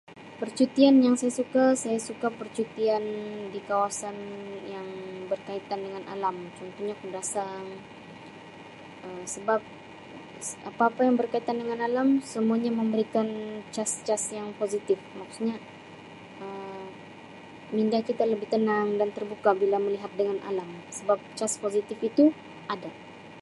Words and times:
Percutian 0.39 0.95
yang 1.05 1.15
saya 1.19 1.33
suka 1.39 1.63
saya 1.83 1.99
suka 2.09 2.27
percutian 2.39 3.03
di 3.53 3.59
kawasan 3.69 4.17
yang 4.73 4.87
berkaitan 5.31 5.79
dengan 5.85 6.03
alam. 6.13 6.35
Contohnya, 6.57 6.95
Kundasang 7.01 7.61
Um 9.05 9.21
sebab 9.35 9.61
s-apa-apa 10.47 10.99
yang 11.07 11.15
berkaitan 11.21 11.57
dengan 11.61 11.79
alam 11.87 12.07
semuanya 12.33 12.71
memberikan 12.81 13.27
cas-cas 13.75 14.23
yang 14.39 14.47
positif. 14.61 14.97
Maksudnya 15.19 15.55
Um 16.43 16.85
minda 17.75 17.99
kita 18.09 18.23
lebih 18.31 18.47
tenang 18.53 18.87
dan 18.99 19.09
terbuka 19.17 19.49
bila 19.61 19.77
melihat 19.85 20.11
dengan 20.19 20.37
alam 20.49 20.69
sebab 20.97 21.17
cas 21.39 21.53
positif 21.63 21.97
itu 22.09 22.25
ada. 22.73 22.89